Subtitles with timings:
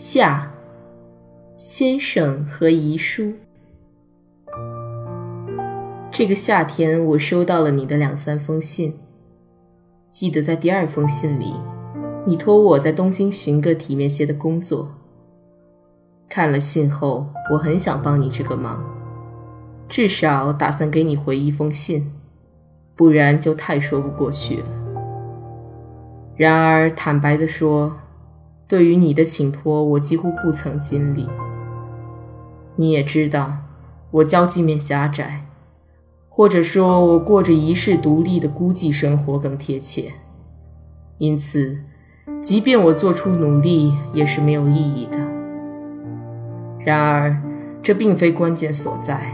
[0.00, 0.48] 夏
[1.56, 3.32] 先生和遗书。
[6.08, 8.96] 这个夏天，我收到了你的两三封信。
[10.08, 11.52] 记得在第二封信里，
[12.24, 14.88] 你托我在东京寻个体面些的工作。
[16.28, 18.84] 看了信后，我很想帮你这个忙，
[19.88, 22.12] 至少打算给你回一封信，
[22.94, 24.66] 不然就太说不过去了。
[26.36, 27.96] 然而，坦白的说。
[28.68, 31.26] 对于你的请托，我几乎不曾尽力。
[32.76, 33.56] 你也知道，
[34.10, 35.46] 我交际面狭窄，
[36.28, 40.12] 或者说，我过着一世独立的孤寂生活更贴切。
[41.16, 41.78] 因此，
[42.42, 45.18] 即便我做出努力，也是没有意义的。
[46.84, 47.42] 然而，
[47.82, 49.32] 这并非关键所在。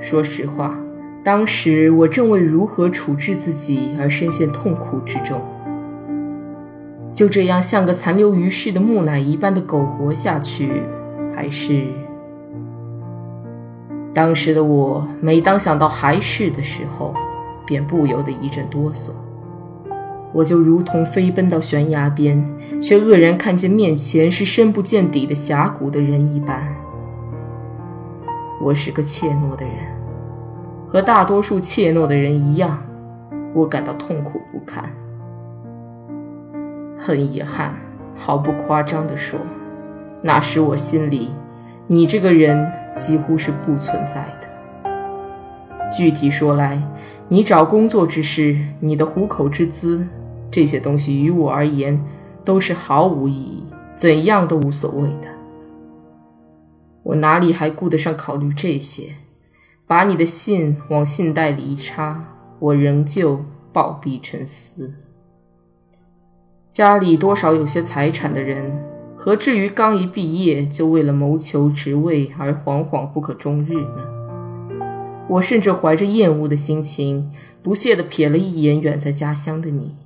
[0.00, 0.74] 说实话，
[1.22, 5.40] 当时我正为如何处置自己而深陷痛苦之中。
[7.16, 10.82] 就这样像个残留于世的木乃伊般的苟活下去，
[11.34, 11.86] 还是……
[14.12, 17.14] 当时的我，每当想到还是的时候，
[17.64, 19.12] 便不由得一阵哆嗦。
[20.34, 22.46] 我就如同飞奔到悬崖边，
[22.82, 26.76] 却愕然看见面前是深不见底的峡谷的人一般。
[28.60, 29.74] 我是个怯懦的人，
[30.86, 32.84] 和大多数怯懦的人一样，
[33.54, 34.84] 我感到痛苦不堪。
[36.96, 37.74] 很遗憾，
[38.16, 39.38] 毫不夸张地说，
[40.22, 41.30] 那时我心里，
[41.86, 45.90] 你这个人几乎是不存在的。
[45.90, 46.82] 具体说来，
[47.28, 50.06] 你找工作之事，你的糊口之资，
[50.50, 52.02] 这些东西于我而言
[52.44, 53.64] 都是毫无意义，
[53.94, 55.28] 怎样都无所谓的。
[57.02, 59.10] 我哪里还顾得上考虑这些？
[59.86, 62.24] 把你的信往信袋里一插，
[62.58, 64.92] 我仍旧暴毙沉思。
[66.70, 68.84] 家里多少有些财产的人，
[69.16, 74.04] 何至于刚一毕业就为了谋求职位而惶惶不可终日呢？
[75.28, 77.30] 我甚至怀着厌恶的心情，
[77.62, 79.96] 不屑地瞥了一眼远在家乡的你。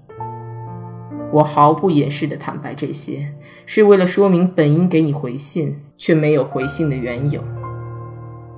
[1.33, 3.35] 我毫不掩饰地坦白这些，
[3.67, 7.43] 是为了说明本应给你回信却没有回信的缘由。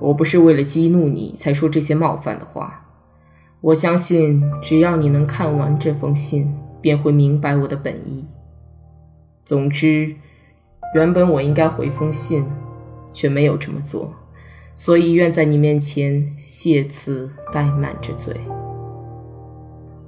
[0.01, 2.85] 我不是为了激怒你才说这些冒犯的话。
[3.61, 6.55] 我相信，只要你能看完这封信。
[6.83, 8.27] 便会明白我的本意。
[9.45, 10.15] 总之，
[10.95, 12.45] 原本我应该回封信，
[13.13, 14.13] 却没有这么做，
[14.75, 18.37] 所以愿在你面前谢辞怠慢着罪。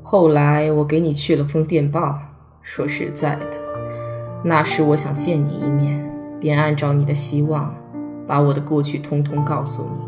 [0.02, 2.18] 后来我给你去了封电报，
[2.60, 3.46] 说实在的，
[4.44, 6.04] 那时我想见你一面，
[6.38, 7.74] 便按照你的希望，
[8.26, 10.00] 把我的过去通通告诉你。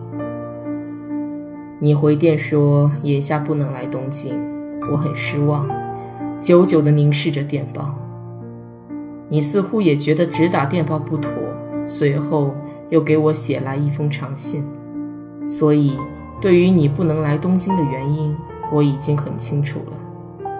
[1.78, 4.34] 你回电说眼下不能来东京，
[4.90, 5.68] 我很失望。
[6.38, 7.94] 久久地凝视着电报，
[9.30, 11.32] 你似乎也觉得只打电报不妥，
[11.86, 12.54] 随后
[12.90, 14.62] 又给我写来一封长信。
[15.48, 15.96] 所以，
[16.38, 18.36] 对于你不能来东京的原因，
[18.70, 20.52] 我已经很清楚了。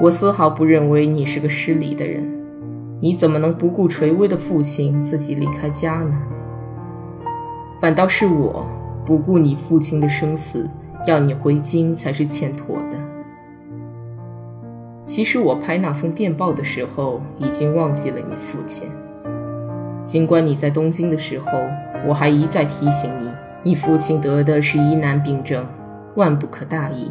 [0.00, 2.26] 我丝毫不认为你是个失礼的人，
[3.00, 6.18] 你怎么能不顾垂危的父亲自己离开家呢？
[7.82, 8.66] 反倒是我
[9.04, 10.66] 不顾你父亲的生死，
[11.06, 13.09] 要你回京才是欠妥的。
[15.02, 18.88] 其实我拍那封电报的时候，已经忘记了你父亲。
[20.04, 21.50] 尽管你在东京的时候，
[22.06, 23.30] 我还一再提醒你，
[23.62, 25.66] 你父亲得的是疑难病症，
[26.16, 27.10] 万不可大意。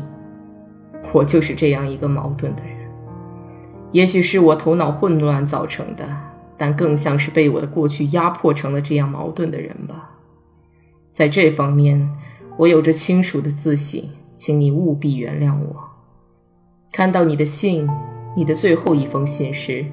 [1.12, 2.89] 我就是这样一个矛盾的人，
[3.92, 6.06] 也许是我头脑混乱造成的，
[6.57, 10.12] 但更像是被我的过去压迫成了这样矛盾的人吧。
[11.12, 12.09] 在这方面，
[12.57, 14.03] 我有着清楚的自省，
[14.35, 15.88] 请你务必原谅我。
[16.91, 17.88] 看到你的信，
[18.36, 19.86] 你的最后一封信时，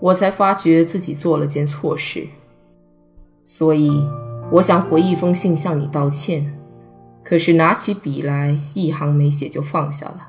[0.00, 2.26] 我才发觉自己做了件错事。
[3.44, 4.08] 所以，
[4.52, 6.56] 我想回一封信向你道歉。
[7.22, 10.26] 可是拿起笔来，一行没写就放下了。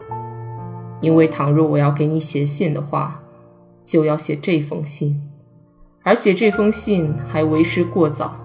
[1.00, 3.24] 因为倘若我要给你写信的话，
[3.84, 5.20] 就要写这封信，
[6.04, 8.36] 而写这封信还为时过早，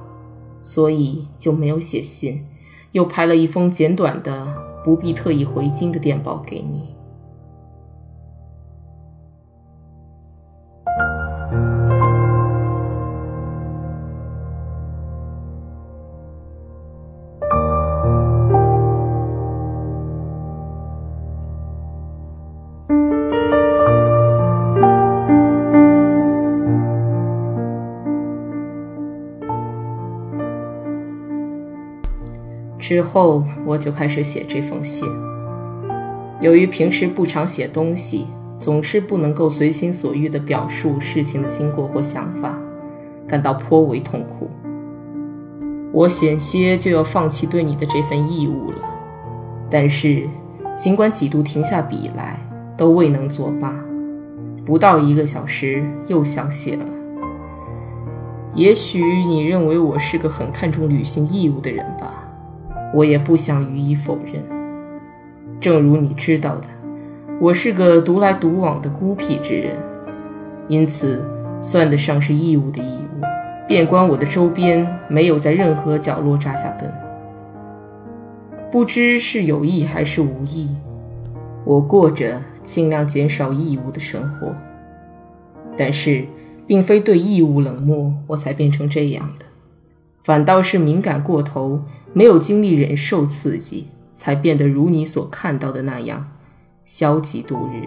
[0.63, 2.47] 所以就没有写信，
[2.93, 6.96] 又拍了一封简短的、不必特意回京的电报给你。
[32.89, 35.09] 之后，我就开始写这封信。
[36.41, 38.29] 由于平时不常写东西，
[38.61, 42.57] 总是不能够随心所欲地表述事情的经过或想法，
[43.27, 44.49] 感到颇为痛苦。
[45.93, 48.79] 我险些就要放弃对你的这份义务了。
[49.69, 50.29] 但是，
[50.77, 52.39] 尽管几度停下笔来，
[52.77, 53.75] 都未能作罢。
[54.65, 56.85] 不到一个小时，又想写了。
[58.55, 62.23] 也许你认为我是个很看重履行义务的人吧？
[62.97, 64.43] 我也不想予以否认。
[65.61, 66.69] 正如你知道的，
[67.39, 69.77] 我是个独来独往的孤僻之人，
[70.67, 71.23] 因此
[71.61, 73.21] 算得上是义务的义务。
[73.69, 76.91] 遍观我的周边，没有在任何角落扎下根。
[78.73, 80.75] 不知是有意还是无意，
[81.67, 84.57] 我过着尽量减少义务的生活。
[85.77, 86.25] 但是，
[86.67, 89.45] 并非对义务冷漠，我才变成这样的。
[90.23, 91.83] 反倒是敏感过头，
[92.17, 96.27] 没有经历忍受刺激，才变得如你所看到的那样
[96.87, 97.87] 消极度日。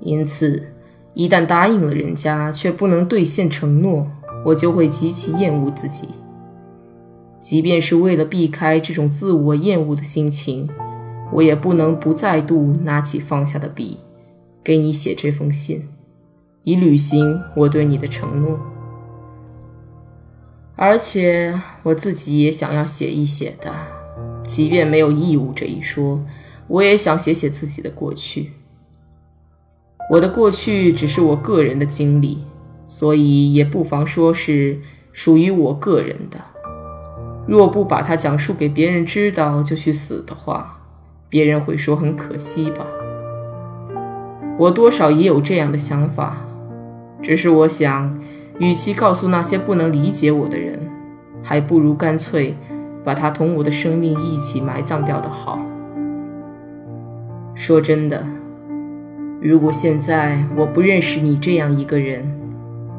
[0.00, 0.72] 因此，
[1.12, 4.10] 一旦答应了人家，却不能兑现承诺，
[4.46, 6.08] 我就会极其厌恶自己。
[7.42, 10.66] 即便是为了避开这种自我厌恶的心情，
[11.30, 13.98] 我也不能不再度拿起放下的笔，
[14.64, 15.86] 给你写这封信，
[16.64, 18.58] 以履行我对你的承诺。
[20.82, 23.70] 而且我自己也想要写一写的，
[24.42, 26.24] 即便没有义务这一说，
[26.68, 28.52] 我也想写写自己的过去。
[30.10, 32.38] 我的过去只是我个人的经历，
[32.86, 34.80] 所以也不妨说是
[35.12, 36.40] 属于我个人的。
[37.46, 40.80] 若不把它讲述给别人知道就去死的话，
[41.28, 42.86] 别人会说很可惜吧。
[44.58, 46.38] 我多少也有这样的想法，
[47.22, 48.18] 只是我想。
[48.60, 50.78] 与其告诉那些不能理解我的人，
[51.42, 52.54] 还不如干脆
[53.02, 55.58] 把它同我的生命一起埋葬掉的好。
[57.54, 58.22] 说真的，
[59.40, 62.22] 如果现在我不认识你这样一个人，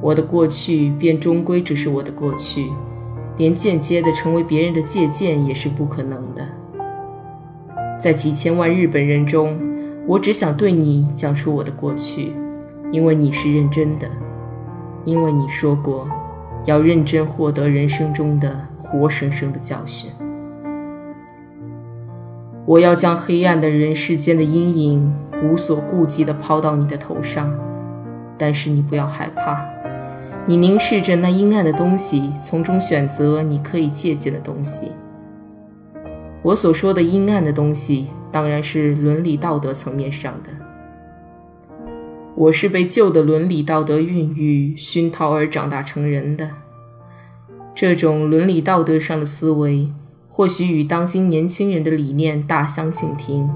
[0.02, 2.66] 我的过去便终归只是我的过去，
[3.38, 6.44] 连间接的成为别人的借鉴也是不可能的。
[8.00, 9.60] 在几千万日本人中，
[10.08, 12.34] 我只想对你讲出我的过去，
[12.92, 14.10] 因为你是认真的。
[15.06, 16.08] 因为你说过，
[16.66, 20.12] 要认真获得人生中的活生生的教训。
[22.66, 25.14] 我要将黑暗的人世间的阴影
[25.44, 27.52] 无所顾忌地抛到你的头上，
[28.38, 29.66] 但是你不要害怕。
[30.46, 34.92] 你凝视着那阴暗的东西，从中选择你可以借鉴的东西。
[36.44, 40.50] 我所说的阴暗的东西，当然是伦理道德层面上的。
[42.42, 46.50] 我是被旧的伦理道德孕育、熏陶而长大成人的。
[47.76, 49.94] 这种伦理道德上的思维，
[50.28, 53.48] 或许与当今年轻人的理念大相径庭，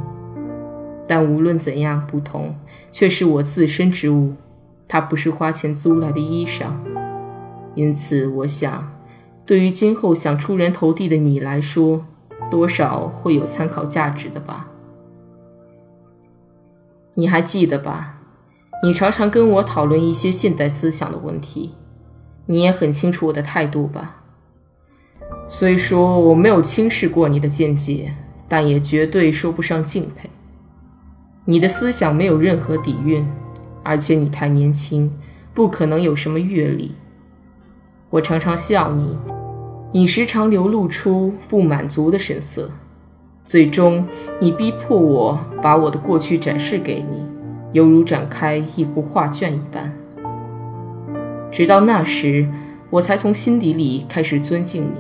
[1.08, 2.56] 但无论怎样不同，
[2.92, 4.34] 却是我自身之物。
[4.88, 6.68] 它不是花钱租来的衣裳，
[7.74, 8.92] 因此，我想，
[9.48, 12.06] 对于今后想出人头地的你来说，
[12.52, 14.68] 多少会有参考价值的吧？
[17.16, 18.15] 你还记得吧？
[18.84, 21.74] 你常常跟我讨论一些现代思想的问题，
[22.46, 24.24] 你也很清楚我的态度吧？
[25.48, 28.14] 虽说我没有轻视过你的见解，
[28.48, 30.30] 但也绝对说不上敬佩。
[31.46, 33.28] 你的思想没有任何底蕴，
[33.84, 35.12] 而且你太年轻，
[35.54, 36.96] 不可能有什么阅历。
[38.12, 39.18] 我常常笑你，
[39.94, 42.72] 你时常流露出不满足的神色，
[43.44, 44.08] 最终
[44.40, 47.35] 你逼迫我把我的过去展示给你。
[47.76, 49.92] 犹如展开一幅画卷一般。
[51.52, 52.48] 直到那时，
[52.90, 54.92] 我才从心底里开始尊敬你。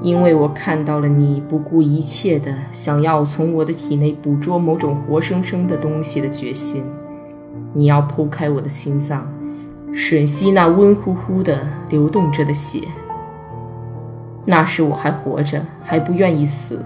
[0.00, 6.84] 因为我看到了你不顾一切的想要从我的体内捕捉某种活生生的东西的决心。
[7.72, 9.28] 你要剖开我的心脏，
[9.92, 12.82] 吮吸那温乎乎的流动着的血。
[14.44, 16.84] 那时我还活着，还不愿意死，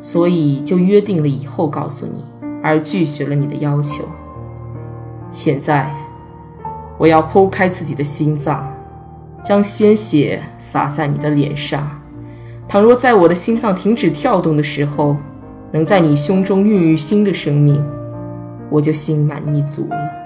[0.00, 2.24] 所以就约定了以后告诉你，
[2.62, 4.04] 而拒绝了你的要求。
[5.30, 5.94] 现在，
[6.96, 8.72] 我要剖开自己的心脏，
[9.42, 11.90] 将鲜血洒在你的脸上。
[12.66, 15.16] 倘若在我的心脏停止跳动的时候，
[15.70, 17.82] 能在你胸中孕育新的生命，
[18.68, 20.17] 我就心满意足了。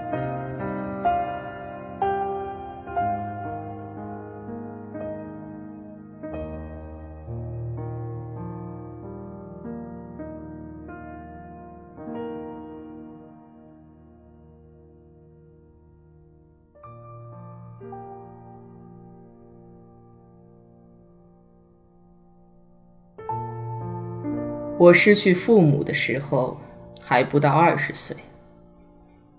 [24.83, 26.57] 我失去父母的时候
[27.01, 28.17] 还不到二十岁。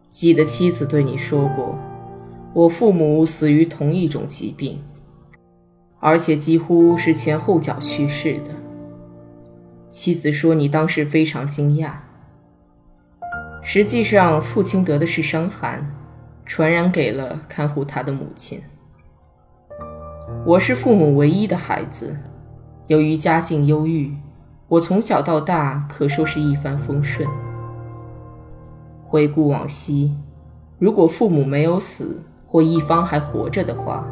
[0.09, 1.77] 记得妻子对你说过，
[2.53, 4.81] 我父母死于同一种疾病，
[5.99, 8.51] 而且几乎是前后脚去世的。
[9.89, 11.91] 妻子说你当时非常惊讶。
[13.61, 15.93] 实际上，父亲得的是伤寒，
[16.45, 18.61] 传染给了看护他的母亲。
[20.45, 22.17] 我是父母唯一的孩子，
[22.87, 24.15] 由于家境优裕。
[24.69, 27.27] 我从小到大可说是一帆风顺。
[29.05, 30.17] 回顾往昔，
[30.79, 34.07] 如果父母没有死，或一方还活着的话，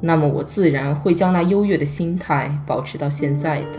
[0.00, 3.78] 那么我自然会将那优越的心态保持到现在的。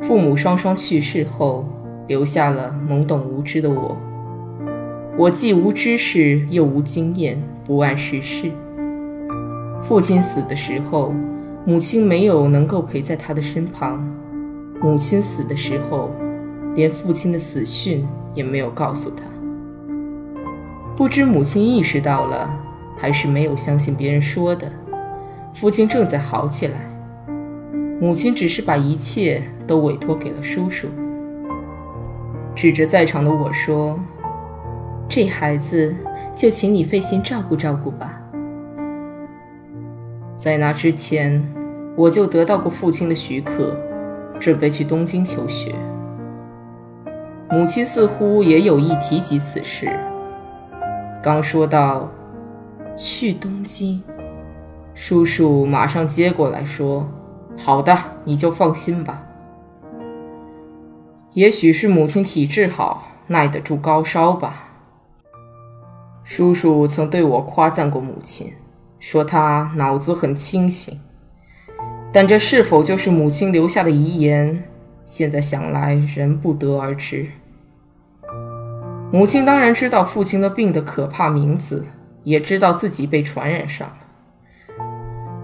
[0.00, 1.68] 父母双双去世后，
[2.06, 3.96] 留下了懵懂无知的我。
[5.18, 8.50] 我既无知识，又无经验，不谙世事。
[9.82, 11.12] 父亲死的时候。
[11.68, 13.98] 母亲没有能够陪在他的身旁，
[14.80, 16.12] 母亲死的时候，
[16.76, 18.06] 连父亲的死讯
[18.36, 19.24] 也没有告诉他。
[20.96, 22.48] 不知母亲意识到了，
[22.96, 24.70] 还是没有相信别人说的，
[25.54, 26.74] 父亲正在好起来。
[28.00, 30.86] 母亲只是把一切都委托给了叔叔，
[32.54, 33.98] 指着在场的我说
[35.10, 35.96] ：“这孩子
[36.36, 38.22] 就请你费心照顾照顾吧。”
[40.38, 41.42] 在那之前，
[41.96, 43.74] 我就得到过父亲的许可，
[44.38, 45.74] 准备去东京求学。
[47.50, 49.98] 母亲似乎也有意提及此事。
[51.22, 52.08] 刚说到
[52.96, 54.02] 去东京，
[54.94, 57.08] 叔叔马上接过来说
[57.56, 59.22] ：“好的，你就放心吧。
[61.32, 64.68] 也许是母亲体质好，耐得住高烧吧。”
[66.24, 68.52] 叔叔曾对我夸赞过母亲。
[68.98, 70.98] 说他脑子很清醒，
[72.16, 74.64] 但这是否就是母亲留下的遗言？
[75.04, 77.26] 现在想来仍不得而知。
[79.12, 81.84] 母亲当然知道父亲的病的可怕名字，
[82.22, 83.98] 也知道自己被传染上了。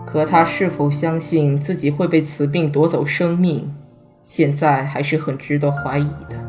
[0.07, 3.75] 可她是否相信自己会被此病夺走生命，
[4.23, 6.43] 现在还是很值得怀疑的。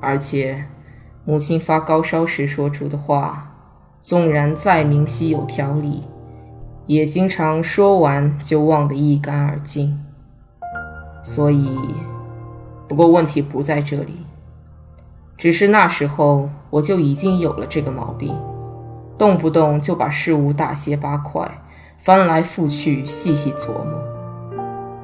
[0.00, 0.66] 而且，
[1.24, 3.56] 母亲发高烧时说出的话。
[4.00, 6.04] 纵然再明晰有条理，
[6.88, 9.96] 也经常说完就忘得一干二净。
[11.22, 11.78] 所以，
[12.88, 14.16] 不过问题不在这里，
[15.36, 18.34] 只是那时候我就已经有了这个毛病，
[19.18, 21.46] 动不动就把事物大卸八块，
[21.98, 24.02] 翻来覆去细细琢磨。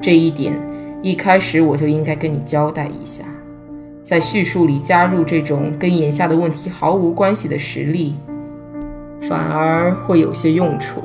[0.00, 0.58] 这一点
[1.02, 3.22] 一开始我就应该跟你交代一下，
[4.02, 8.14] 在叙述里加入这种跟眼下的问题毫无关系的实例。
[9.28, 11.02] 反而会有些用处。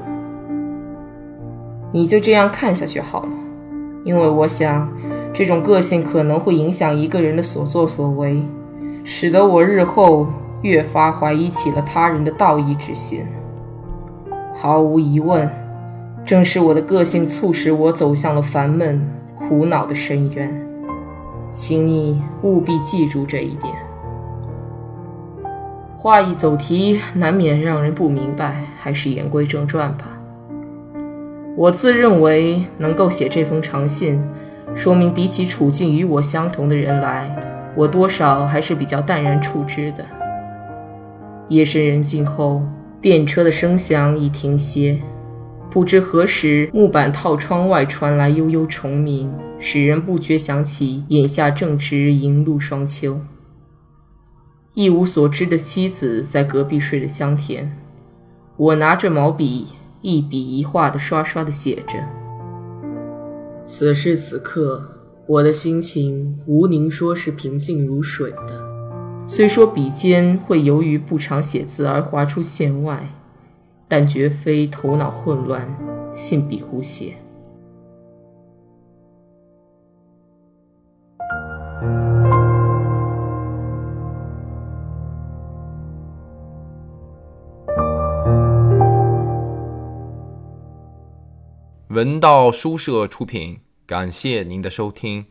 [1.91, 3.29] 你就这样看下去好了，
[4.03, 4.87] 因为我想，
[5.33, 8.43] 这种个性可能会影响一个人的所作所为，
[9.03, 10.27] 使得我日后
[10.61, 13.25] 越发怀疑起了他人的道义之心。
[14.53, 15.49] 毫无疑问，
[16.23, 19.01] 正是我的个性促使我走向了烦闷、
[19.33, 20.67] 苦恼的深渊。
[21.51, 23.73] 请你务必记住这一点。
[25.97, 30.18] 话一走题，难免让人不明白，还是言归正传吧。
[31.59, 34.25] 我自认为能够写这封长信，
[34.73, 37.29] 说明比起处境与我相同的人来，
[37.75, 40.05] 我多少还是比较淡然处之的。
[41.49, 42.63] 夜深人静后，
[43.01, 45.01] 电车的声响已停歇，
[45.69, 53.19] 不知何时，木板套窗外传来悠悠虫鸣，使人不觉想起眼下正值银露双秋。
[54.75, 57.75] 一无所知的妻子在隔壁睡得香甜，
[58.55, 61.99] 我拿着毛笔一笔一画的刷刷的写着。
[63.65, 64.83] 此时此刻，
[65.27, 68.69] 我的心情无宁说是平静如水的。
[69.27, 73.09] 虽说笔尖会由于不常写字而划出线外，
[73.87, 75.67] 但绝非头脑混乱、
[76.13, 77.15] 信笔胡写。
[91.89, 95.25] 文道书社出品，感谢您的收听。